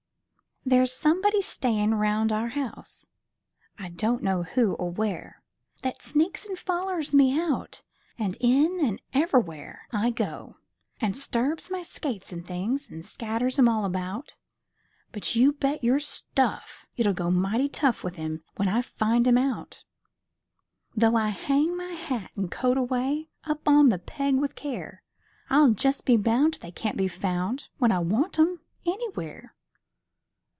There's 0.63 0.93
somebody 0.93 1.41
stayin' 1.41 1.91
aroun' 1.91 2.31
our 2.31 2.49
house 2.49 3.07
I 3.79 3.89
don't 3.89 4.21
know 4.21 4.43
who 4.43 4.75
or 4.75 4.91
where 4.91 5.41
That 5.81 6.03
sneaks 6.03 6.43
about 6.45 6.51
an' 6.51 6.55
follers 6.55 7.15
me 7.15 7.37
out 7.37 7.81
An' 8.19 8.35
in 8.39 8.79
an' 8.79 8.99
ever'where 9.11 9.87
I 9.91 10.11
go; 10.11 10.57
an' 11.01 11.15
'sturbs 11.15 11.71
my 11.71 11.81
skates 11.81 12.31
an' 12.31 12.43
things, 12.43 12.91
An' 12.91 13.01
scatters 13.01 13.57
'em 13.57 13.67
all 13.67 13.85
about; 13.85 14.37
But 15.11 15.33
you 15.35 15.51
bet 15.51 15.83
your 15.83 15.99
stuff 15.99 16.85
it'll 16.95 17.13
go 17.13 17.31
mighty 17.31 17.67
tough 17.67 18.03
With 18.03 18.19
'im 18.19 18.43
when 18.55 18.67
I 18.67 18.83
find 18.83 19.27
'im 19.27 19.39
out! 19.39 19.83
Though 20.95 21.15
I 21.15 21.29
hang 21.29 21.75
my 21.75 21.93
hat 21.93 22.29
an' 22.37 22.49
coat 22.49 22.77
away, 22.77 23.31
Up 23.45 23.67
on 23.67 23.89
the 23.89 23.97
peg 23.99 24.35
with 24.35 24.53
care, 24.55 25.01
I'll 25.49 25.71
just 25.71 26.05
be 26.05 26.17
bound 26.17 26.59
they 26.61 26.71
can't 26.71 26.97
be 26.97 27.07
found 27.07 27.69
When 27.79 27.91
I 27.91 27.97
want 27.97 28.37
'em, 28.37 28.61
anywhere. 28.85 29.55